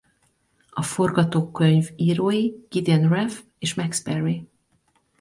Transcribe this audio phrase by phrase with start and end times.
[0.73, 4.47] A forgatókönyvírói Gideon Raff és Max Perry.